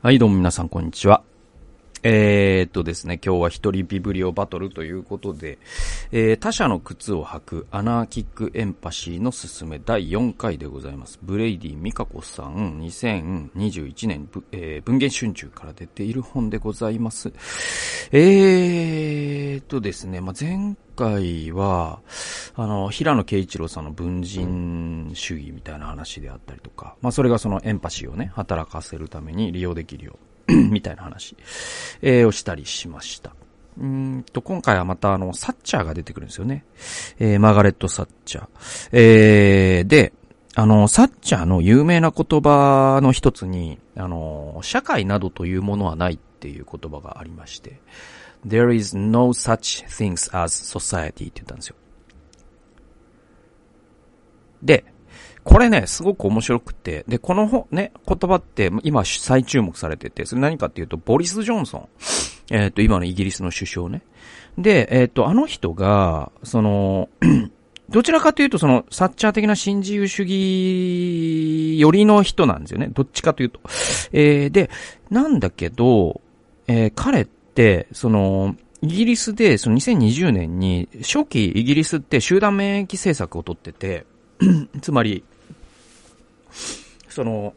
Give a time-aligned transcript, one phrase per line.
[0.00, 1.24] はい、どうも皆さん、こんにちは。
[2.04, 5.58] えー、っとですね、今日は一人ビブリオバトルということで、
[6.10, 11.18] えー、他者の靴を履くアナーキックエンパシーのすすめ第4回でございます。
[11.22, 17.32] ブレイディ・ミカコさん、2021年、えー、文芸春秋から出ている本でございます。
[18.12, 22.00] えー、とですね、まあ、前回は、
[22.54, 31.36] あの、平野啓一郎さんの分人主義みたいな話であったりとか、まあ、それがそのエンパシーをね、働かせるために利用できるよう みたいな話、
[32.00, 33.32] えー、をしたりしました。
[33.80, 36.64] うんと、今回はまたあの、サッチャーが出てくるんですよね。
[37.18, 38.48] えー、マーガレット・サッチャー。
[38.92, 40.12] えー、で、
[40.54, 47.80] あの、サッチャーの有名な言葉の一つに、あの、社会などというものはないっていう言葉がありまして、
[48.46, 51.76] There is no such things as society って言ったんですよ。
[54.62, 54.84] で、
[55.44, 61.88] これね、すごく面白くて、で、このね、言葉って今再注目されてて、それ何かっていうと、ボリス・ジョンソン。
[62.50, 64.02] えっ、ー、と、今のイギリスの首相ね。
[64.56, 67.08] で、えっ、ー、と、あの人が、その、
[67.90, 72.88] どちらかというと、その、サッチャー的な新自由主義寄りの人なんですよね。
[72.92, 73.60] どっちかというと。
[74.12, 74.70] えー、で、
[75.10, 76.20] なんだけど、
[76.66, 84.04] えー、彼って、その、イギリスで、その2020年に、初期イギリスって集団免疫政策をとってて、
[84.82, 85.24] つまり、
[87.08, 87.54] その、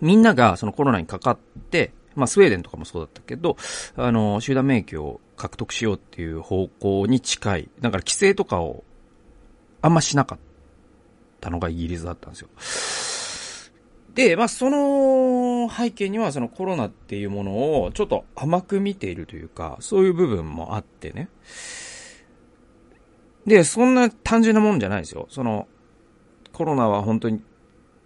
[0.00, 1.38] みんながそのコロナにかかっ
[1.70, 3.56] て、まあスウェーデンとかもそうだったけど、
[3.96, 7.68] あの、集団免疫を獲得しようっていう方向に近い。
[7.80, 8.84] だから規制とかを
[9.82, 10.38] あんましなかっ
[11.40, 12.48] たのがイギリスだったんですよ。
[14.14, 21.28] で、まあその背景にはそのコロナっていうものをちょっと甘く見ているというか、そういう部分もあってね。
[23.46, 25.26] で、そんな単純なもんじゃないですよ。
[25.30, 25.68] その、
[26.52, 27.42] コロナは本当に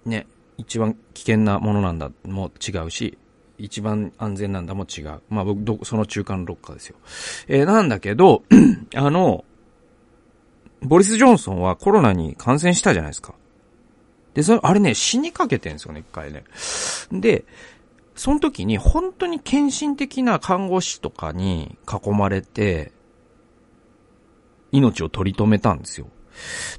[0.04, 0.26] ね、
[0.58, 3.16] 一番危険なものなんだも違うし、
[3.60, 5.20] 一番安全なんだも違う。
[5.28, 6.96] まあ僕、ど、その中間のどっかですよ。
[7.48, 8.42] えー、なんだけど、
[8.96, 9.44] あの、
[10.80, 13.34] ボリス・ジョンソンはコロナに感染したじゃないですか。
[14.34, 16.44] で、それ、あれね、死にかけてんですよね、一回ね。
[17.12, 17.44] で、
[18.14, 22.92] その時に本当に献身的な看護師とかに囲まれて、
[24.72, 26.06] 命を取り留めたんですよ。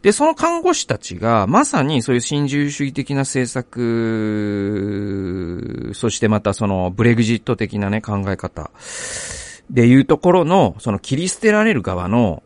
[0.01, 3.81] で、その看護師たちが、まさにそういう新自由主義的な政策、
[5.94, 8.71] そしてまたそのブレグジット的なね、考え方
[9.69, 12.44] でいうところの、その切り捨てられる側の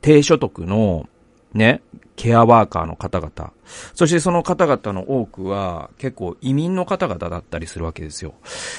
[0.00, 1.08] 低所得の
[1.56, 1.82] ね、
[2.16, 3.52] ケアワーカーの方々。
[3.94, 8.34] そしてその方々の多くは結構移民の方々だったりするわけですよ。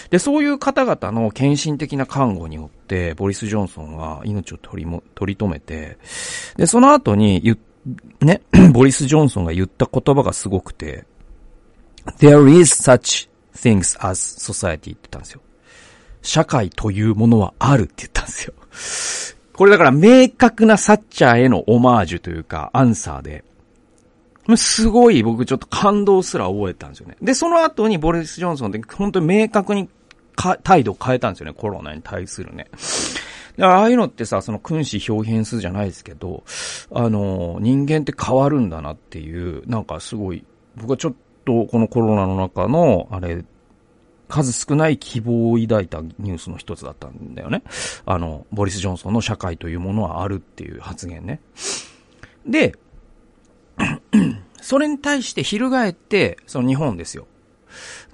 [0.09, 5.97] で、そういう方々の献身的な看護によって、ボリス・ジョンソンは命を取りも、取り留めて、
[6.55, 7.57] で、その後に言
[8.21, 8.41] ね、
[8.73, 11.05] ボリス・ジョンソンが言った言葉がすごくて、
[12.19, 15.41] There is such things as society って言ったんですよ。
[16.21, 18.53] 社会というものはあるって言ったんですよ。
[19.57, 23.43] これだから明確なサッチャーへのオマージュというか、アンサーで、
[24.55, 27.17] すごい僕ちょっと感動すら覚えたんですよね。
[27.23, 29.89] で、その後にボリス・ジョンソンって本当に明確に
[30.63, 32.67] 態度を変えたんですよね、コロナに対するね。
[33.57, 36.43] だからああいうのってさ、その君子表現数じゃないですけど、
[36.91, 41.13] あの、人間って変わるんだなっていう、なんかすごい、僕はちょっ
[41.45, 43.43] とこのコロナの中の、あれ、
[44.27, 47.63] 数少ない希望を抱いたニュースの一つだったんだよね。
[48.05, 51.39] あの、ボリス・ジョンソンの社会というものはあるっていう発言ね。
[52.45, 52.75] で、
[54.61, 57.27] それに対して翻って、その日本ですよ。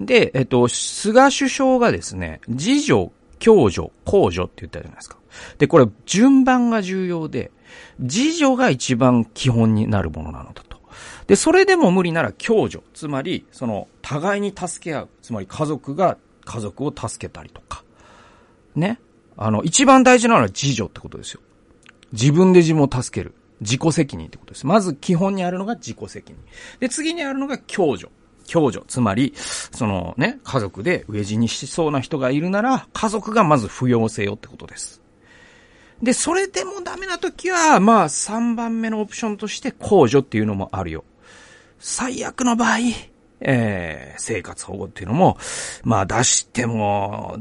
[0.00, 5.18] で、えっと、菅首相がですね、自助、共助、公助って言ったじゃないですか。
[5.58, 7.50] で、これ順番が重要で、
[7.98, 10.73] 自助が一番基本になるものなのだと。
[11.26, 12.84] で、それでも無理なら共助。
[12.92, 15.08] つまり、その、互いに助け合う。
[15.22, 17.84] つまり家族が家族を助けたりとか。
[18.74, 19.00] ね。
[19.36, 21.40] あの、一番大事なのは自助ってことですよ。
[22.12, 23.34] 自分で自分を助ける。
[23.60, 24.66] 自己責任ってことです。
[24.66, 26.40] まず基本にあるのが自己責任。
[26.80, 28.10] で、次にあるのが共助。
[28.50, 28.84] 共助。
[28.86, 35.03] つまり、そのね、家族で飢え死にしそうな人がいるなら、家族がまず不要せよってことです。
[36.02, 41.04] で、それでもダメな時は、まあ、3番目のオプションとして控除っていうのもあるよ。
[41.78, 42.78] 最悪の場合、
[43.40, 45.36] えー、生活保護っていうのも、
[45.82, 47.38] まあ出しても、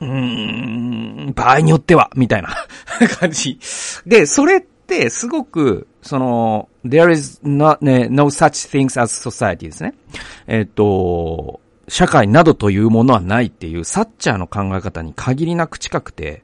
[0.00, 2.48] うーん、場合によっては、みたいな
[3.18, 3.58] 感じ。
[4.06, 9.94] で、それってすごく、その、there is not, ね、no such things as society ですね。
[10.46, 16.42] えっ、と、社会などというものはないっていうサッチャーの考え方に限りなく近くて、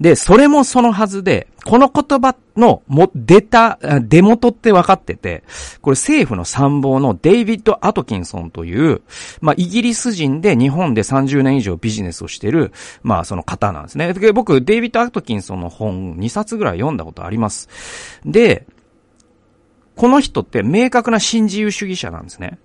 [0.00, 5.44] で、それもそのはずで、この言葉のも、出た、出元って分かってて、
[5.82, 9.02] これ政府の参謀のデイビッド・アトキンソンという、
[9.40, 14.12] まあ、イギリス人で日本で30年以上ビジネスをしてる、まあ、その方なんですね。
[14.12, 17.68] で僕、デイビッド・アトキンソンの本2冊ぐらい読んだことあります。
[18.24, 18.66] で、
[19.98, 22.58] この人って明確な新自由主義者なんですね。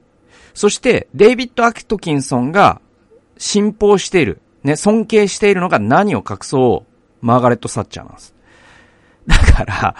[0.54, 2.82] そして、デイビッド・アキトキンソンが
[3.38, 6.86] 信奉している、ね、尊敬しているのが何を隠そ
[7.22, 8.34] う、マーガレット・サッチャーなんです。
[9.26, 9.96] だから、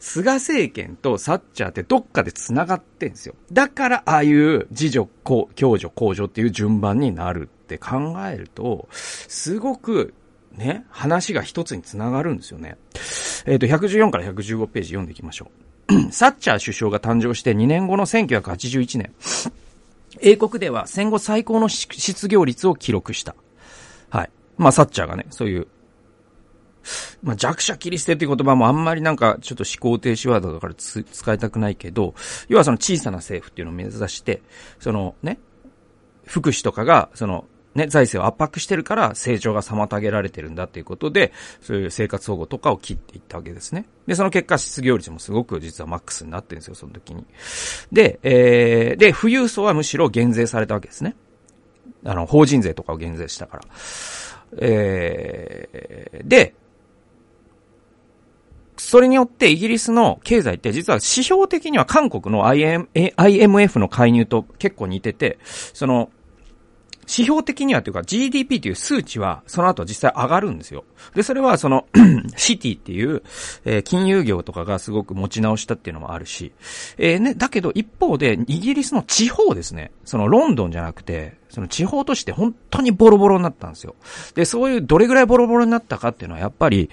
[0.00, 3.34] 菅政権とサッチャーってどっかで繋がってんですよ。
[3.50, 10.14] だから、ああいう自助、共助、公助っていう順番になるって考えると、すごく、
[10.52, 12.76] ね、話が一つに繋がるんですよね。
[13.46, 15.50] えっ、ー、と、114から115ページ読んでいきましょ
[15.88, 16.10] う。
[16.12, 19.12] サッチャー首相が誕生して2年後の1981年、
[20.20, 23.34] 英国では戦後最高の失業率を記録した。
[24.10, 24.30] はい。
[24.56, 25.68] まあ、サッチャーがね、そういう、
[27.22, 32.14] まあ、弱者切り捨てっていう言葉もあんまりなんかちょっと思考停止ワードだから使いたくないけど、
[32.48, 34.42] 要はその小さな政府っていうのを目指して、
[34.78, 35.38] そのね、
[36.24, 37.44] 福祉とかが、その
[37.76, 43.86] ね、財政を圧迫してるから成長が妨げられてるんだっていうことで、そういう生活保護とかを切っていったわけですね。
[44.06, 47.24] で、その結果失業率もすごく実はマックスになってるんですよ、その時に。
[47.92, 51.14] で、えー、で、富裕層はむしろ減税されたわけですね。
[52.04, 53.64] あの、法人税とかを減税したから。
[54.58, 56.54] えー、で、
[58.78, 66.10] それによってイギリスの経済って実は指標的には韓国の IM IMF の介入と結構似てて、その、
[67.06, 70.84] 指標的にはというか GDP という数値はその後実際上がるんですよ。
[71.14, 71.86] で、それはその
[72.36, 73.22] シティっていう、
[73.64, 76.52] えー、金融業とかがすごく持ち直したっていうのもあるし、
[76.98, 83.94] えー、ね、だけど一方でイギリスの地方ですね、そのロンドンじゃなくて、その地方として本当にボロボロになったんですよ。
[84.34, 86.90] で、そういうどれぐらいボロボロになったかっていうのはやっぱり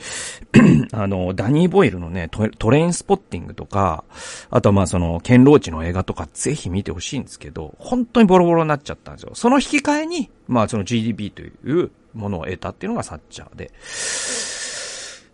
[0.94, 4.06] あの、ダニー・ボイルのねト、トレインスポッティングとか、
[4.50, 9.32] あとはまあその、ケンローチの映画とかぜひ見てほしいんですけど、本当にボロボロになっちゃったんですよ。
[9.34, 13.70] その引き換えに、まあその GDP というものを得たっていうのがサッチャーで。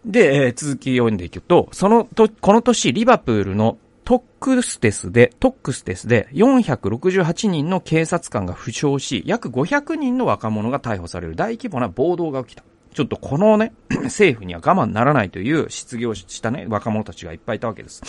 [0.06, 3.78] で、えー、続き読んでいくと、そのと、この年、リバプールの
[4.10, 12.64] トックステスで、トックステスで468人の警察官が負傷し、約500人の若者が逮捕される大規模な暴動が起きた。
[12.92, 13.72] ちょっとこのね、
[14.06, 18.02] 政府には我慢ならないという失業したね、若者たちがいっぱいいたわけです。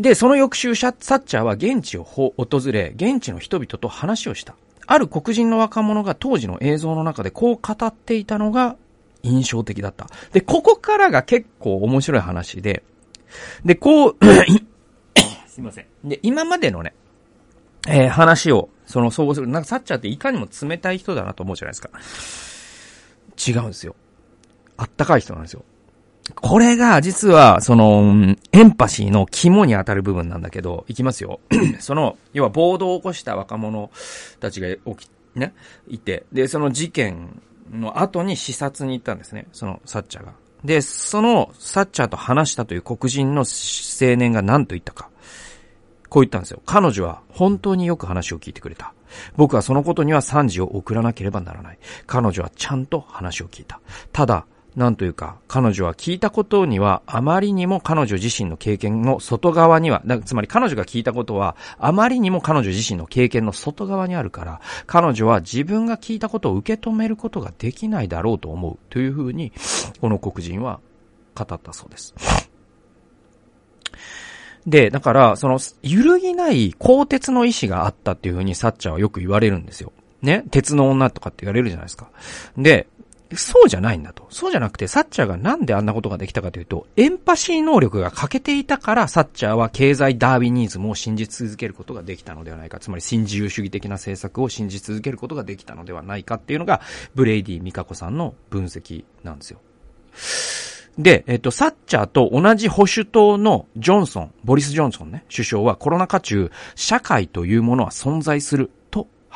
[0.00, 2.32] で、その翌週、サッチャーは現地を訪
[2.72, 4.54] れ、現地の人々と話をした。
[4.86, 8.76] ある黒人の若者が当時の映像の中でこう語っていたのが
[9.22, 10.06] 印象的だった。
[10.32, 12.82] で、ここからが結構面白い話で、
[13.64, 14.16] で、こう
[15.48, 15.86] すいません。
[16.04, 16.94] で、今までのね、
[17.88, 19.48] えー、話を、その、そうする。
[19.48, 23.60] なんか、サッチャーっていかにも冷たい人だなと思うじゃないですか。
[23.60, 23.94] 違うんですよ。
[24.76, 25.64] あったかい人なんですよ。
[26.34, 31.40] これが、実は、その、エンパシーの肝に当たる部分なんだけど、いきますよ。
[31.80, 33.90] その、要は暴動を起こした若者
[34.40, 35.54] たちが起き、ね、
[35.88, 37.40] いて、で、その事件
[37.70, 39.46] の後に視察に行ったんですね。
[39.52, 40.32] その、サッチャーが。
[40.64, 45.10] で、その、サッチャーと話したという黒人の青年が何と言ったか。
[46.08, 46.62] こう言ったんですよ。
[46.64, 48.94] 彼女は本当によく話を聞いてくれた。
[49.36, 51.78] 僕はそのことには賛辞を送らなければならない。
[52.06, 53.80] 彼女はちゃんと話を聞いた。
[54.12, 54.46] ただ、
[54.78, 68.78] なんというか、彼女は聞いたことには、あまりにも彼女自身の経験の外側には、つまり彼女が聞いたことは、あまりにも彼女自身の経験の外側にあるから、彼女は自分が聞いたことを受け止めることができないだろうと思う。
[68.88, 69.52] というふうに、
[70.00, 70.78] この黒人は
[71.34, 72.14] 語ったそうです。
[74.64, 79.92] で、だから、その、揺るぎない鋼鉄の意志があったっていうふうにサッチャーはよく言われるんですよ。
[80.22, 80.44] ね？
[80.52, 82.10] 鉄の女とかって言われるじゃないですか。
[82.56, 82.86] で、
[83.36, 84.26] そうじゃないんだと。
[84.30, 92.78] そうじゃなくて、サッチャーがなんであんなことができたかというと、エンパシー能力が欠けていたから、サッチャーは経済ダーウィニズムを信じ続けることができたのではないか。
[92.78, 96.80] つまり、新自由主義的な政策を信じ続けることができたのではないかっていうのが、
[97.14, 99.60] ブレイディ・ミカコさんの分析なんですよ。
[100.98, 108.72] で、えっと、サッチャーと同じ保守党のジョンソン、ボリス・ジョンソンね、首相はコロナ禍中、社会というものは存在する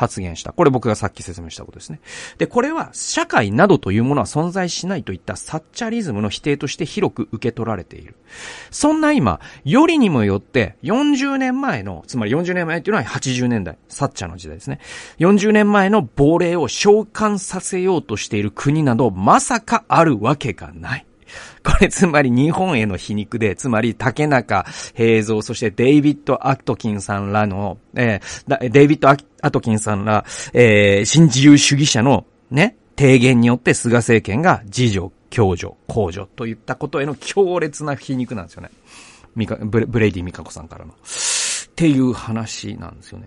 [0.02, 0.52] 発言した。
[0.52, 2.00] これ僕がさっき説明したことですね。
[2.38, 8.16] で、これは社会などというものは存在しないといったサッチャリズムの否定として広く受け取られている。
[8.73, 14.80] そんな今、よりにもよって40年前の、つまり40年前っていうのは80年代、サッチャの時代ですね。
[15.21, 21.06] 40年前の亡霊を召喚させようとしている国などまさかあるわけがない。
[21.65, 38.71] これつまり日本への皮肉で、つまり竹中平蔵、そしてデイビッド・アトキンさんらの、えー、デイビッド・アトキンソンさんら、えー、新自由主義者のね、提言によって菅政権が自助、共助、公助といったことへの強烈な皮肉なんですよね。
[39.35, 40.93] ブレブレイディ・ミカコさんからの。
[40.93, 43.27] っていう話なんですよね。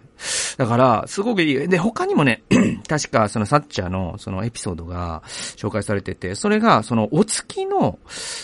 [0.57, 1.67] だから、すごくいい。
[1.67, 2.43] で、他にもね、
[2.87, 7.99] 確かそのサッチャーのそのエピソードが紹介されてて、それがそのお付きの、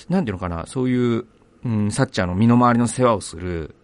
[0.10, 1.26] なんていうのかな、そういう、
[1.64, 3.76] うん、サッチャーの身の回りの世話をする、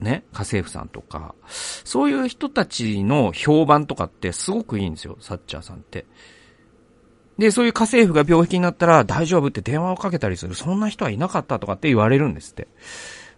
[0.00, 6.06] ね、家政婦さんとか、そういう人たちの評判とかってすごくいいんですよ、サッチャーさんって。
[7.38, 10.54] で、そういう家政婦が病気になったら大丈夫って電話をかけたりする。
[10.54, 12.68] そんな人はいなかったとかって言われるんですって。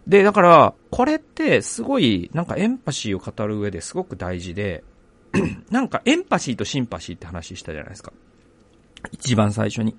[0.07, 4.83] で、だから、これってすごい、なんかエンパシーを語る上ですごく大事で、
[5.69, 8.13] なんかエンパシーとシンパシーって話したじゃないですか。
[9.11, 9.95] 一番最初に。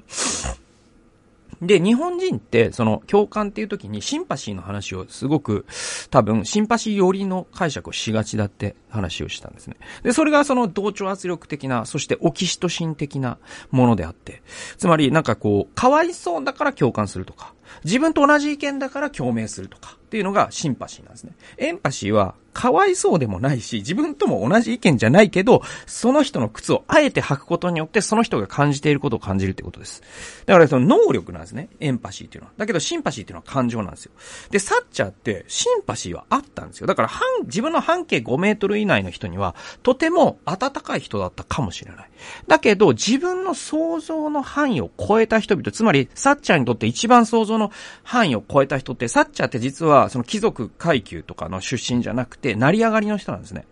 [1.61, 5.67] で、日本人って、その、共感っていう時に、シンパシーの話をすごく、
[6.11, 9.77] 多分、シンパシー寄りの解釈をしがちだって話をしたんですね。
[10.03, 13.39] で、それがその同調圧力的な、そしてオキシトシン的な
[13.71, 14.43] ものであって、
[14.77, 17.55] つまり、なんかこう、かわいそうだから共感するとか、
[17.85, 21.33] 自分と同じ意見だから共鳴するとか、っていうのがシンパシーなんですね。
[21.59, 30.03] エンパシーは、かわいそうでもないし、自分とも同じ意見じゃないけど、その人の靴をあえて履くことによって、その人が感じていることを感じるってことです。
[30.47, 31.69] だからその能力なんですね。
[31.79, 32.55] エンパシーっていうのは。
[32.57, 34.13] だけどシンパシーっていうのは感情なんですよ。
[34.51, 36.87] で、サッチャーってシンパシーはあったんですよ。
[36.87, 42.11] だから半、自分の半径5メートル以内の人には、とても温かい人だったかもしれない。
[42.47, 47.71] だけど、自分の想像の範囲を超えた人々、つまり、サッチャーにとって一番想像の
[48.03, 53.67] 範囲を超えた人って、サッチャーって実は、その貴族階級とかの出身じゃなくて、成り上がりの人なんですね。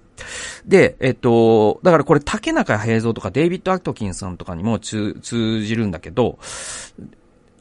[0.65, 6.39] で、えっと、だからこれ竹中平蔵とかデイビッド・アトキンソンさんとかにも通じるんだけど、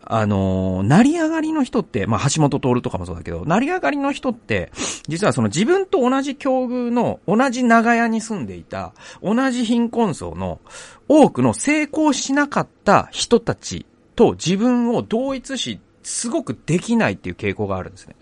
[0.07, 4.71] あの成り上がりの人って、まあ、橋本徹とかもそうだけど、成り上がりの人って、
[5.07, 8.93] 実はその自分と同じ境遇の、同じ長屋に住んでいた、
[9.23, 10.59] 同じ貧困層の
[11.07, 13.85] 多くの成功しなかった人たち
[14.15, 18.15] と自分を同一し、すごくできないっていう傾向があるんですね。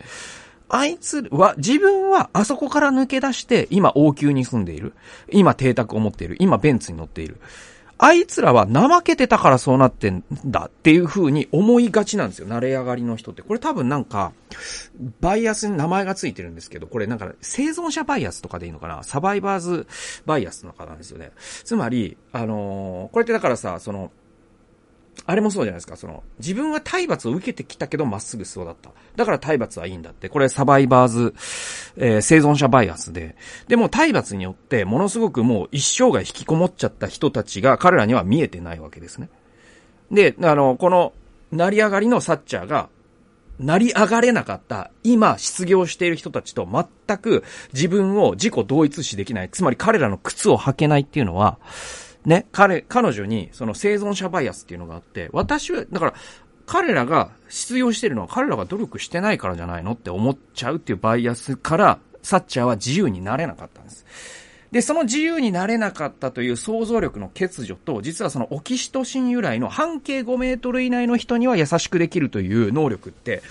[0.69, 4.93] あいつは、自分はあそこから抜け出して、今王宮に住んでいる。
[5.31, 6.37] 今邸宅を持っている。
[6.39, 7.39] 今ベンツに乗っている。
[8.05, 12.47] あいつらは怠けてたからそうなってんだっていう風に思いがちなんですよ。
[12.47, 13.41] 慣れ上がりの人って。
[13.41, 14.33] これ多分なんか、
[15.21, 19.03] バイアスに名前がついてるんですけど、これなんか生存者バイアスとかでいいのかな？
[19.03, 19.87] サバイバーズ
[20.25, 21.31] バイアスの方なんですよね。
[21.63, 24.11] つまり、あのー、これってだからさ、その、
[25.25, 25.95] あれもそうじゃないですか。
[25.95, 28.91] その、自分は体罰を受けてきたけどまっすぐそうだった。
[29.15, 30.27] だから体罰はいいんだって。
[30.27, 31.33] これサバイバーズ、
[31.95, 33.35] えー、生存者バイアスで。
[33.67, 39.29] でも体罰によってものすごくもう一生涯引きこもっちゃった人たちが彼らには見えてないわけですね。
[40.11, 41.13] で、あの、この、
[41.51, 42.89] 成り上がりのサッチャーが、
[43.59, 47.43] 成り上がれなかった、今失業している人たちと全く
[47.73, 49.49] 自分を自己同一視できない。
[49.49, 51.59] つまり彼らの靴を履けないっていうのは、
[52.25, 56.13] ね、彼、彼女にその生存者バイアスっていうのがあって、私は、だから、
[56.65, 64.05] 彼らが失業してるのは彼らが努力してないからじゃないのって思っちゃうっていうバイアスから、サッチャーは自由になれなかったんです。
[64.73, 73.43] で、その自由になれなかったという想像力の欠如と、実はそのオキシトシン由来の半径5メートル以内の人には優しくできるという能力って、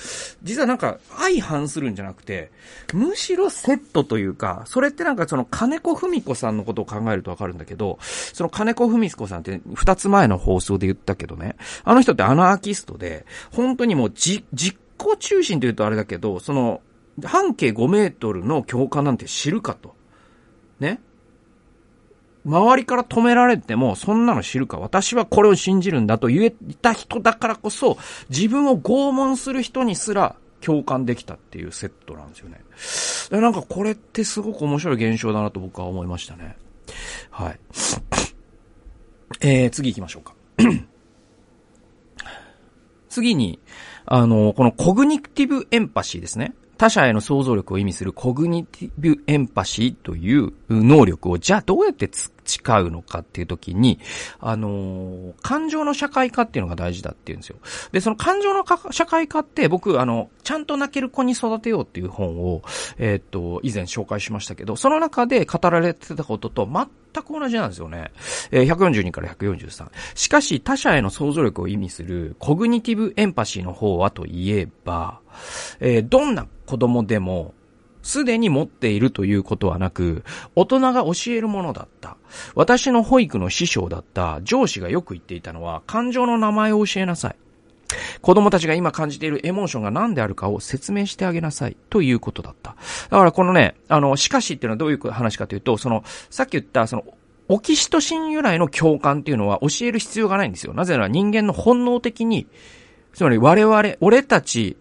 [0.42, 2.50] 実はなんか相反するんじゃなくて、
[2.92, 16.80] むしろセットというか、それってなんかその金子文子さんのことを考えるとわかるんだけど、その金子文子さんって二つ前の放送で言ったけどね、あの人ってアナーキストで、本当にもうじ実行中心というとあれだけど、その、
[17.22, 19.94] 半径5メートルの強化なんて知るかと。
[20.80, 21.00] ね。
[22.44, 24.78] 周りから止められても、そんなの知るか。
[24.78, 27.98] 私はこれを信じるんだと言えた人だからこそ、
[28.30, 32.60] 自分を拷問する人にすら共感できたっていうセットなんですよね。
[33.30, 36.56] なんかこれってすごく面白い現象だなと僕は思いましたね。
[37.30, 37.60] はい。
[39.40, 40.34] えー、次行きましょうか。
[43.08, 43.60] 次に、
[44.06, 46.54] あの、このコグニティブエンパシーですね。
[46.78, 53.98] 他者への想像力を意味するコグニティブエンパシーという能力を、じゃあどうやって使うのかっていう時に、
[54.40, 57.56] あのー、感情の社会化っていうのが大事だっていうんですよ。
[57.92, 62.62] で、その感情の社会化って僕、あの、ちゃんと泣ける子に育てようっていう本を、
[62.98, 68.10] えー、っと、以前紹介しましたけど、その中で語られてたことと全く同じなんですよね。
[68.50, 69.90] えー、142から143。
[70.14, 75.20] しかし、他者への想像力を意味するコグニティブエンパシーの方はといえば、
[75.80, 77.54] えー、どんな子供でも
[78.02, 82.16] すでに持っているということはなく、大人が教えるものだった。
[82.54, 87.36] 私の保育の師匠だった上司がよく言っていたのは、感情の名前を教えなさい。
[88.20, 92.76] 子供たちが今感じているエモーションが何であるかを説明してあげなさいということだった。
[93.10, 97.04] だからこのね、あの、しかしっていうのはどういう話かというと、その、さっき言ったその、
[97.48, 100.72] オキシトシン由来の共感っていうのは教える必要がないんですよ。
[100.74, 102.46] なぜなら人間の本能的に、
[103.12, 104.76] つまり我々、俺たち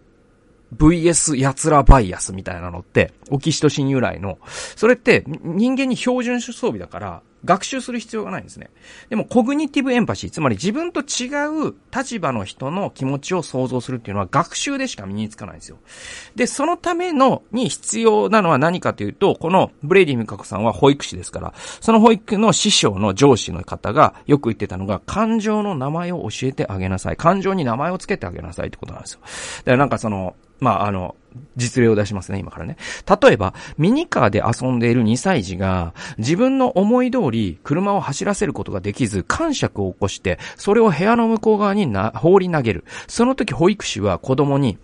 [0.76, 4.40] VS 奴らバイアスみたいなのって、オキシトシン由来の、
[4.76, 8.70] それって人間に標準装備だから、学習する必要がないんですね。
[9.10, 11.28] でも、コグニティブエンパシー、つまり自分と違
[11.70, 15.78] う立場の人の気持ちを想像するっていうのは学習でしか身につかないんですよ。
[16.36, 27.18] で、そのための、に必要なのは何かというと、このブレイディ・ミカコさんは保育士ですから、その保育の師匠の上司の方がよく言ってたのが、感情の名前を教えてあげなさい。
[27.18, 29.20] 感情に名前をつけてあげなさいってことなんですよ。
[29.22, 31.16] だからなんかその、まあ、あの、
[31.56, 32.78] 実例を出しますね、今からね。
[33.22, 42.86] 例えば、ミニカーで遊んでいる2歳児が、自分の思い通り車を走らせることができず、感触を起こして、それを部屋の向こう側にな放り投げる。
[43.08, 44.78] その時保育士は子供に、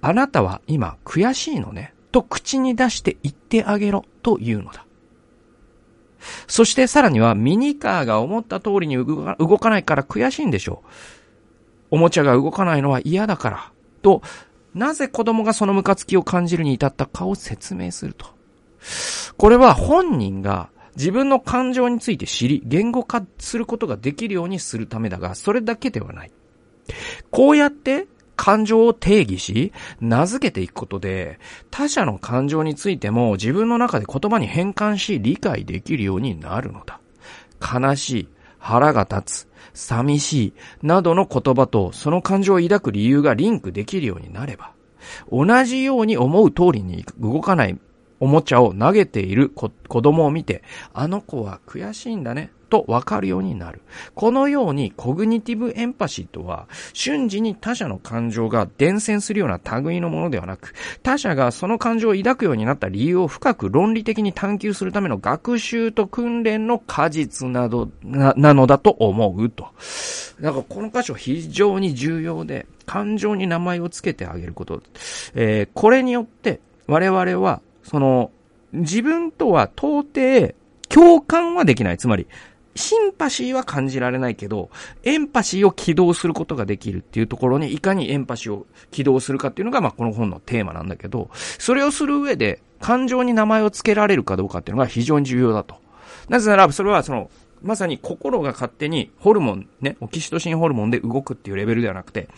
[0.00, 4.84] あなたは今悔しいのね、と口に出して言ってあげろ、というのだ。
[6.46, 10.88] そしてさらには、ミニカーが思った通りに動かないから悔しいんでしょう。
[11.92, 14.22] おもちゃが動かないのは嫌だから、と、
[14.74, 18.26] なぜ子供がそのムカつきを感じるに至ったかを説明すると。
[19.36, 26.32] これは本人が自分の感情について知り、言語化することができるようにするためだが、それだけではない。
[27.30, 31.38] こうやって感情を定義し、名付けていくことで、
[31.70, 37.00] 他者の感情についても自分の中で言葉に変換し理解できるようになるのだ。
[37.60, 38.28] 悲しい、
[38.64, 40.52] 腹が立つ、寂しい、
[40.82, 44.72] などの言葉とその感情を抱く理由がリンクできるようになれば、
[45.30, 47.78] 同じように思う通りに動かない
[48.24, 50.62] おもちゃを投げている子供を見て、
[50.94, 53.82] あの子は悔しいんだね、とわかるようになる。
[54.14, 69.68] このようにコグニティブエンパシーとは、瞬時に他者の感情が伝染するような類のものではなく、他者がその感情を抱くようになった理由を深く論理的に探求するための学習と訓練の果実など、な、なのだと思うと。
[70.40, 74.82] だからこの箇所非常に重要で、感情に名前を付けてあげること。
[75.34, 78.32] えー、これによって我々はその、
[78.72, 80.54] 自分とは到底
[80.88, 81.98] 共感はできない。
[81.98, 82.26] つまり、
[82.76, 84.70] シンパシーは感じられないけど、
[85.04, 95.76] エンパシーを起動することができるっていうところに、いかにエンパシーを起動するかっていうのが、まあ、この本のテーマなんだけど、それをする上で、感情に名前を付けられるかどうかっていうのが非常に重要だと。
[96.28, 97.30] なぜなら、それはその、
[97.62, 102.28] まさに心が勝手にホルモン、ね、オキシトシンホルモンで動くっていうレベルではなくて、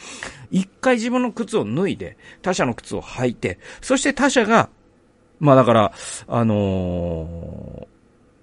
[0.52, 4.68] 一回自分の靴を脱いで、他者の靴を履いて、そして他者が
[5.38, 5.92] まあだから、
[6.28, 7.86] あの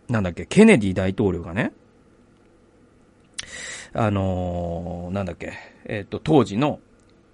[0.09, 1.73] ー、なんだっけ、ケネディ大統領がね、
[3.93, 5.53] あのー、なんだっけ、
[5.85, 6.79] えっ、ー、と、当時の、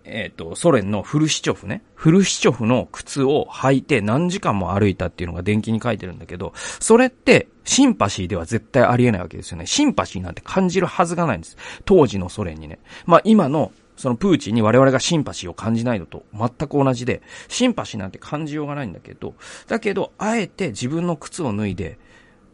[0.05, 1.83] えっ、と、ソ連のフルシチョフね。
[1.93, 9.67] フルシチョフの靴を履いて何時間も歩いたっていうのが電気に書いてるんだけど、それってシンパシーでは絶対ありえないわけですよね。
[9.67, 11.57] シンパシーなんて感じるはずがないんです。
[11.85, 12.79] 当時のソ連にね。
[13.05, 19.35] まあ今のそのプーチンに我々がシンパシーを感じないのと全く同じで、シンパシーなんて感じようがないんだけど、
[19.67, 21.99] だけど、あえて自分の靴を脱いで、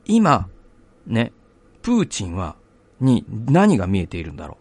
[0.05, 0.49] 今、
[1.05, 1.34] ね、
[1.84, 2.55] プーチンは、
[2.99, 4.58] に何が見えているんだろ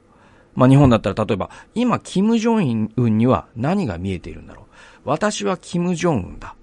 [0.55, 0.59] う。
[0.61, 4.65] まあ、日本だったら例えば、今、キム・ジョンウンには何が見えているんだろう。
[5.07, 6.55] 私はキム・ジョンウンだ。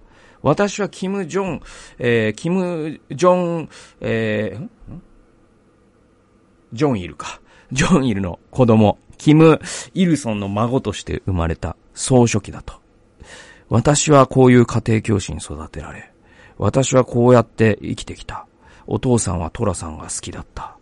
[0.44, 1.62] 私はキム・ジョン、
[1.98, 3.70] えー、キム・ジョン、
[4.02, 5.00] えー、
[6.74, 7.42] ジョンイルか。
[7.72, 8.98] ジョンイルの子供。
[9.18, 9.62] キム・
[9.94, 12.74] イルソンの孫として生まれた総書記だと。
[13.70, 16.12] 私はこういう家庭教師に育てられ、
[16.58, 18.48] 私はこうやって生きてきた。
[18.88, 20.76] お父さんはトラさんが好きだった。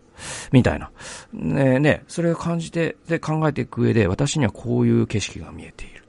[0.51, 0.89] みたいな。
[1.33, 6.03] ねえ、ねえそれを感じて、で考えていく上で、私にはこういう景色が見えている。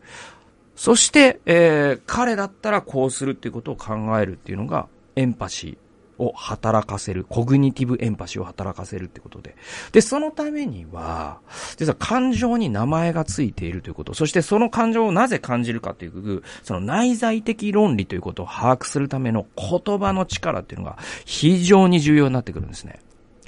[0.77, 5.90] そして、えー、彼だったらこうするっていうことを考えるっていうのが、エンパシー。
[6.21, 9.57] を働かせる、コグニティブエンパシーを働かせるってことで。
[9.93, 11.41] で、そのためには、
[11.77, 23.01] 実は感情に名前がついているということ、そしてその感情をなぜ感じるかという、その内在的論理ということを把握するための言葉の力っていうのが非常に重要になってくるんですね。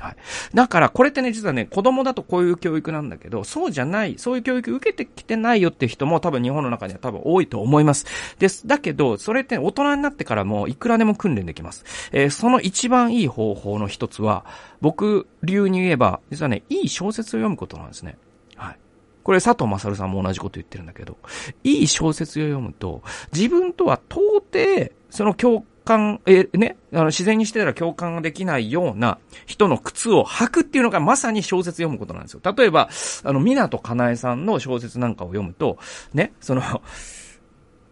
[0.02, 0.16] はい。
[0.52, 8.04] だから、これってね、実はね、子供だとこういう教育なんだけど、そうじゃない、そういう教育受けてきてないよって人も多分日本の中には多分多いと思います。
[8.40, 8.66] です。
[8.66, 11.84] だけど、それって大人になってからもいくらでも訓練できます。
[12.10, 14.44] えー、その一番いい方法の一つは、
[14.80, 18.18] 僕流に言えば、実はね、いい小説を読むことなんですね。
[18.56, 18.76] はい。
[19.22, 21.16] これ佐藤正さんも同じこと言ってるんだけど、
[21.62, 32.40] いい小説を読むと、自分とは到底、その境感、え、ね、あの、自然にしてたら共感ができないような人の靴を履くっていうのがまさに小説読むことなんですよ。
[32.56, 32.88] 例えば、
[33.24, 35.78] あの、港かなえさんの小説なんかを読むと、
[36.14, 36.62] ね、その、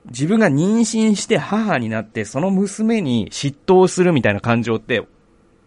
[0.07, 5.07] 自分が妊娠して母になってその娘に嫉妬するみたいな感情って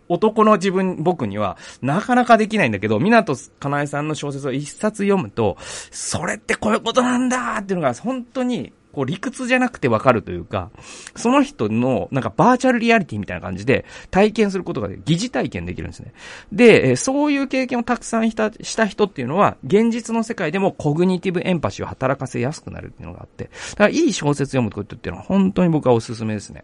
[0.09, 5.57] 男の自分、僕には、なかなかできないんだけど、港かなえさんの小説を一冊読むと、
[5.91, 10.71] それってこういうことなんだっていうのが、本当に、こう理屈じゃなくてわかるというか、
[11.15, 16.13] その人のなんかバーチャルリアリティみたいな感じで体験することが疑似体験できるんですね。
[16.51, 26.63] で、そういう経験をたくさんしたした人っていうのは、現実の世界でもコグニティブエンパシーを働かせやすくなるっていうのがあって、だからいい小説読むことっていうのは本当に僕はおすすめですね。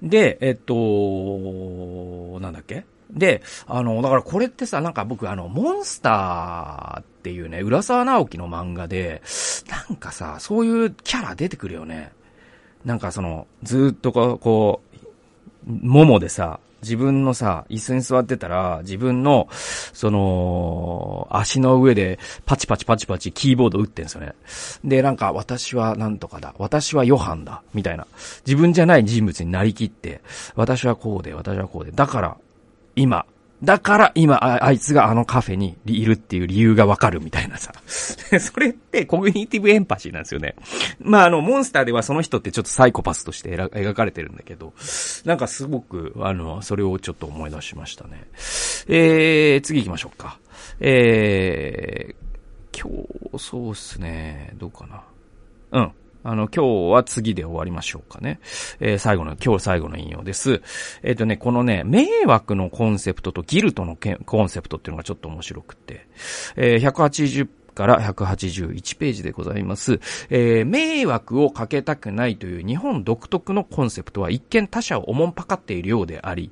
[0.00, 2.84] で、えっと、なんだっけ？
[3.10, 9.22] で、あの、だからこれってさ、なんか僕あの、モンスターっていうね、浦沢直樹の漫画で、
[9.68, 12.12] なんかさ、そういうキャラ出てくるよね。
[12.84, 14.98] なんかその、ずっとこう、こう、
[15.66, 24.34] ももでさ、自分のさ、椅子に座ってたら、自分の、その、足の上でパチパチパチパチキーボード打ってんすよね。
[24.84, 26.54] で、なんか、私はなんとかだ。
[26.58, 27.62] 私はヨハンだ。
[27.74, 28.06] みたいな。
[28.46, 30.20] 自分じゃない人物になりきって、
[30.54, 31.90] 私はこうで、私はこうで。
[31.90, 32.36] だから、
[32.98, 33.26] 今、
[33.62, 37.72] だから今あ、あいつがあのカフェにいるっていう理由がわかるみたいなさ。
[37.86, 40.54] それってコグニティブエンパシーなんですよね。
[41.00, 44.74] まあ、あの、モンスターではその人ってちょっとサイコパスとして描かれてるんだけど、
[45.24, 48.28] なんかすごく、あの、それをちょっと思い出しましたね。
[48.86, 50.38] えー、次行きましょうか。
[50.78, 52.88] えー、今
[53.32, 54.52] 日、そうっすね。
[54.56, 55.02] どうかな。
[55.72, 55.92] うん。
[56.28, 58.38] あの、今日は次で終わりましょうかね。
[58.80, 60.60] えー、最後の、今日最後の引用です。
[61.02, 66.06] えっ、ー、とね、このね、迷惑のコンセプトとギルトのコンセプトっていうのがちょっと面白くって、
[66.56, 70.00] えー、180から181ページでございます。
[70.28, 76.50] えー、迷惑をかけたくないという日本独特のコンセプトは一見他者をおもんぱかっているようであり、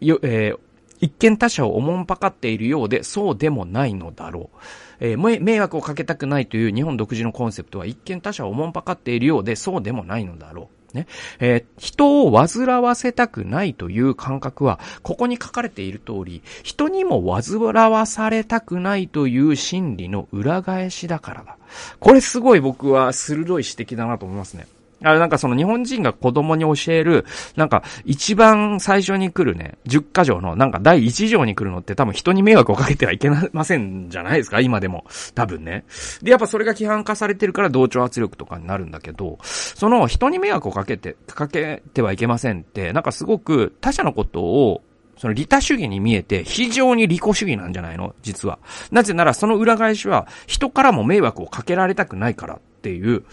[0.00, 0.58] よえー
[1.04, 4.56] 一見他者をおもんぱかっているようで、そうでもないのだろう。
[5.00, 10.96] えー、迷惑をかけたくないという日本独自のコンセプトは一見他者をおもんぱかっているようで、そうでもないのだろう。
[10.96, 11.06] ね。
[11.40, 21.58] えー、人を煩わせたくないという感覚は、ここに書かれている通り、人にも煩わされたくないという心理の裏返しだからだ。
[22.00, 24.66] これすごい僕は鋭い指摘だなと思いますね。
[25.04, 27.24] あれなんかその日本人が子供に教える、
[27.56, 35.04] なんか一番最初に来るね、10箇条のなんか第1条に来るのって多分人に迷惑をかけてはいけませんじゃないですか今でも。
[35.34, 35.84] 多分ね。
[36.22, 44.82] で、やっぱそれが規範化されてるから同調圧力とかになるんだけど、その人に迷惑をかけて、かけてはいけませんって、なんかすごく他者のことを
[45.16, 48.14] その利他主義に見えて非常に利己主義なんじゃないの？
[48.22, 48.58] 実は。
[48.90, 53.24] なぜならその裏返しは人からも迷惑をかけられたくないからっていう、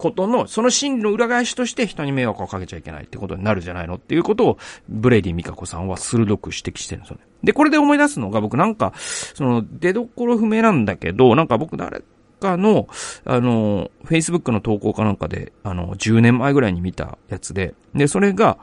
[0.00, 4.58] ことの、その真理の裏返しとして人に迷惑をかけちゃいけないってことになるじゃないのっていうことを、
[4.88, 7.24] ブレイディ・ミカコさんは鋭く指摘してるんですよね。
[7.44, 12.02] で、これで思い出すのが僕なんか、その、出所不明なんだけど、なんか僕誰
[12.40, 12.88] かの、
[13.24, 18.58] あの、Facebook の投稿かなんかで、あの、10年前ぐらいに見たやつで、で、それが、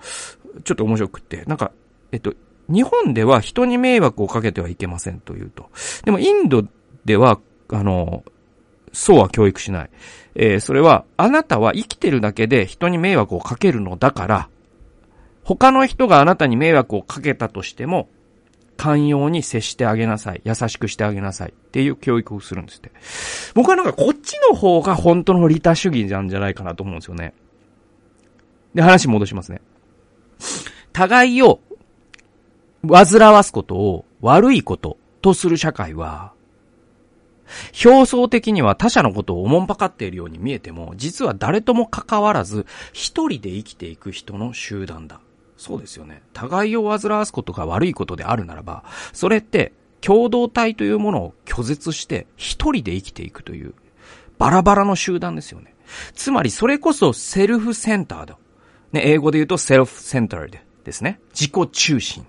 [0.63, 1.71] ちょっと面白くって、なんか、
[2.11, 2.33] えっと、
[2.67, 5.69] 日本では人に迷惑をかけてはいけませんというと。
[6.03, 6.63] でもインド
[7.05, 7.39] では、
[7.71, 8.23] あの、
[8.91, 9.89] そうは教育しない。
[10.39, 14.49] えー、それは、あなたは生きてるだけで人に迷惑をかけるのだから、
[15.43, 18.07] 他の人があなたに迷惑をかけたとしても、
[18.77, 20.41] 寛容に接してあげなさい。
[20.45, 21.49] 優しくしてあげなさい。
[21.49, 22.91] っていう教育をするんですって。
[23.55, 27.33] 僕はなんかこっちの方が本当の利他主義なんじゃないかなと思うんですよね。
[28.75, 29.61] で、話戻しますね。
[30.93, 31.59] 互いを
[32.87, 36.33] 煩わすことを悪いこととする社会は、
[37.83, 45.19] 表層的には他者のことをおもんぱかっているように見えても、実は誰とも関わらず、一人で生きていく人の集団だ。
[45.57, 46.21] そうですよね。
[46.33, 53.73] 互いを煩わすことが悪いことであるならば、それって共同体というものを拒絶して一人で生きていくという
[54.37, 55.73] バラバラの集団ですよね。
[56.13, 58.37] つまりそれこそセルフセンタード。
[58.91, 61.19] ね、英語で言うとセルフセンタードですね。
[61.33, 62.25] 自己中心。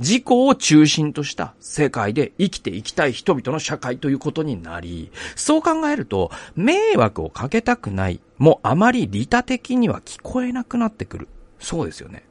[0.00, 11.28] 自己を中心とした世界で生きていきたい人々の社会ということになり、そう考えると、迷惑をかけたくないもあまり利他的には聞こえなくなってくる。
[11.60, 12.24] そうですよね。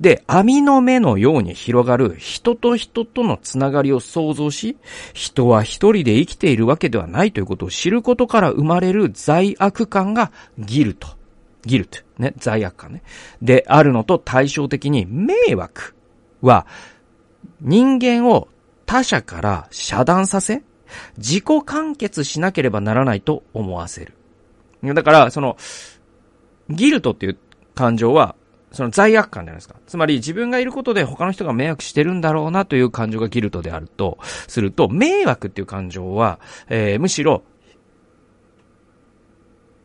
[0.00, 4.76] で、網の目のように広がる人と人とのつながりを想像し、
[5.14, 11.08] 人は一人で生きているわけではないということを知ることから生まれる罪悪感がギルト。
[11.64, 12.00] ギルト。
[12.18, 13.02] ね、罪悪感ね。
[13.40, 15.94] であるのと対照的に迷惑
[16.40, 16.66] は
[17.62, 18.48] 人間を
[18.86, 20.62] 他者から遮断させ、
[21.16, 24.14] 自己完結しなければならないと思わせる。
[24.94, 25.56] だから、その、
[26.68, 27.38] ギルトっていう
[27.74, 28.34] 感情は、
[28.72, 29.76] その罪悪感じゃないですか。
[29.86, 37.42] つまり自分がいることで他の人が迷惑してるんだろうなという感情がギルトであると、すると、迷惑っていう感情は、えー、むしろ、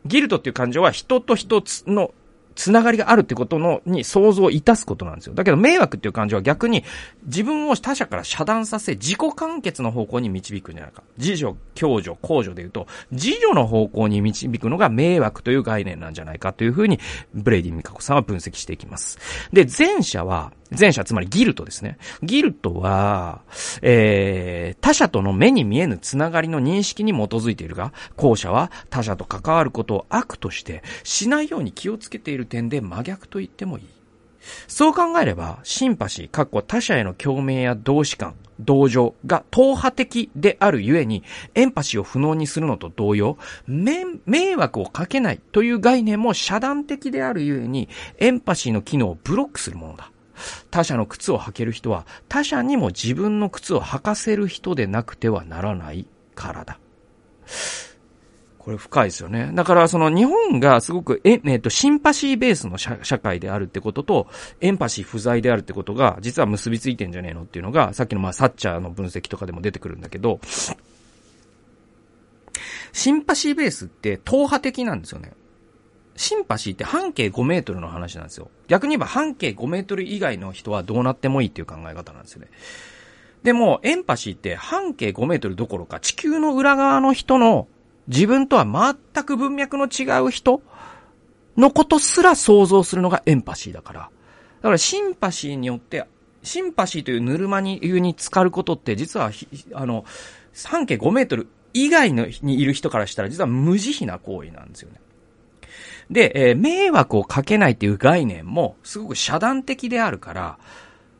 [0.04, 2.12] ギルトっていう感情は人と人の
[2.58, 5.34] つながりがあるってことの、に想像をいたすことなんですよ。
[5.34, 6.84] だけど迷惑っていう感じは逆に
[7.24, 11.04] 自分を他者から遮断させ、自己完結の方向に導くんじゃないか。
[11.18, 16.98] 自助、共助、公助で言うと、自助の方向に導くのが迷惑という概念なんじゃないかというふうに、
[17.32, 19.20] ブレイディ・ミカコさんは分析していきます。
[19.52, 21.98] で、前者は、前者、つまり guilt ですね。
[22.22, 23.40] guilt は、
[23.82, 33.84] えー、他者との目に見えぬつながりの認識に基づいているが、後者は他者と関わることを悪として、しないように気をつけている点で真逆と言ってもいい。
[34.66, 41.22] そう考えれば、シンパシー、かっこ他者への共鳴や同志感、同情が党派的であるゆえに、
[41.54, 50.10] エンパシーを不能にするのと同様、迷惑をかけないという概念も遮断的であるゆえに、エンパシーの機能をブロックするものだ。
[50.70, 56.78] 他者の靴を履ける人は、他者にも自分の靴を履かせる人でなくてはならないからだ。
[58.58, 59.50] これ深いですよね。
[59.54, 64.26] だからその日本がすごく、え、えっと、シンパシーベースの社会であるってことと、
[64.60, 70.38] エンパシー不在であるってことが、実は結びついてんじゃねえのっていうのが、さっきのまあサッチャーの分析とかでも出てくるんだけど、
[72.92, 75.32] シンパシーベースって党派的なんですよね。
[76.18, 78.50] シンパシーって半径5メートルの話なんですよ。
[78.66, 82.48] 逆に言えば半径5メートル以外の人はどうなってもいいっていう考え方なんですよね。
[83.44, 87.68] でも、エンパシーって半径5メートルどころか地球の裏側の人の
[88.08, 88.66] 自分とは
[89.14, 90.60] 全く文脈の違う人
[91.56, 94.00] のことすら想像するのがエンパシーだから。
[94.00, 96.04] だからシンパシーによって、
[96.42, 99.30] シンパシーというぬるまに湯に浸かることって実は、
[99.72, 100.04] あの、
[100.64, 104.98] 半径5メートル以外のにいる人からしたら実は無慈悲な行為なんですよね。
[106.10, 110.58] で、えー、迷惑をかけないっていう概念もすごく遮断的であるから、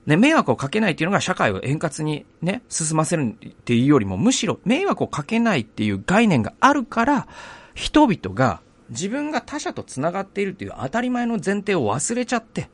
[0.06, 7.28] ね、迷惑をかけないっていうのが社会を円滑にね、進ませるっていうよりも、むしろ迷惑をかけないっていう概念があるから、
[7.74, 12.70] 人々が自分が他者と繋がっているっていう当たり前の前提を忘れちゃって、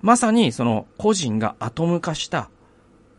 [0.00, 2.50] まさにその個人がアトム化した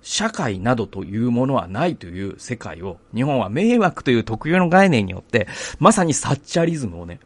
[0.02, 5.48] 社会などというものはないという世界を、日本は迷惑という特有の概念によって、
[5.80, 7.20] まさにサッチャリズムをね、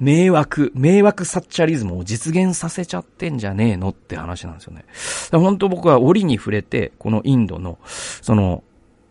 [0.00, 4.84] 迷惑、迷惑サッチャリズムを実現させちゃってんじゃねえのって話なんですよね。
[5.32, 8.62] 本当僕は折に触れて、このインドの、その、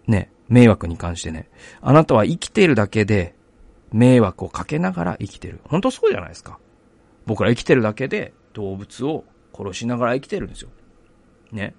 [0.08, 1.50] ね、迷惑に関してね、
[1.82, 3.36] あなたは生きてるだけで、
[3.91, 5.60] 迷惑をかけながら生きてる。
[5.65, 6.60] 本当そうじゃないですか。
[7.26, 10.69] 僕ら生きてるだけで動物を殺しながら生きてるんですよ。
[11.52, 11.73] ね。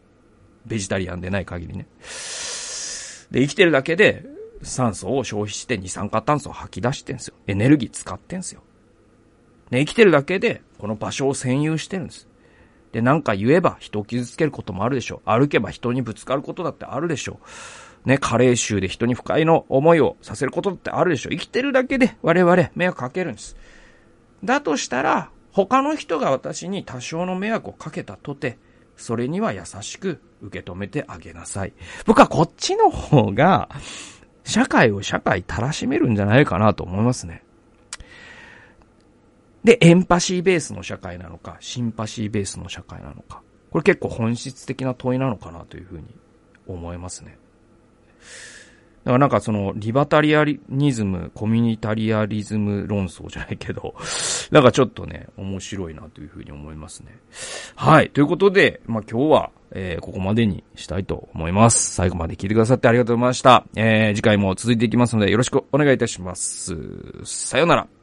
[0.66, 1.86] ベジタリアンでない限りね。
[3.30, 4.24] で、生きてるだけで
[4.62, 7.34] 酸素を消費して二酸化炭素を吐き出してんすよ。
[7.46, 8.62] エネルギー使ってんすよ。
[9.70, 12.28] ね、生きてるだけで、この場所を占有してるんです。
[12.92, 15.30] で、なんか言えば人を傷つけることもあるでしょう。
[15.30, 17.38] 歩けば人にぶつかることだってあるでしょ
[18.06, 18.08] う。
[18.08, 21.32] ね、加齢臭で人に不快の思いをさせることだってあるでしょう。
[21.32, 23.56] 生きてるだけで我々迷惑かけるんです。
[24.44, 28.58] だとしたら、他の人が私に多少の迷惑をかけたとて、
[28.96, 31.72] それには優しく受け止めてあげなさい。
[32.06, 33.68] 僕はこっちの方が、
[34.44, 37.42] 社会を社会たらしめるんじゃないかなと思いますね。
[39.64, 43.42] で、エンパシーベースの社会なのか、シンパシーベースの社会なのか。
[43.70, 46.04] これ結構本質的な問いなのかなというふうに
[46.66, 47.38] 思いますね。
[49.04, 53.94] だからなんかその、リバタリアニズム、コミュニタリアリズム論争じゃないけど、
[54.50, 57.18] なんかちょっとね、面白いなというふうに思いますね。
[57.74, 58.10] はい。
[58.10, 61.94] ということで、まあ今日は、えー、ここまでにしたいと思います。
[61.94, 63.64] 最後まで聞いてくださってありがとうございました。
[63.76, 66.76] えー、次回も続いていきますのでよろしくお願いいたします。
[67.24, 67.97] さようなら。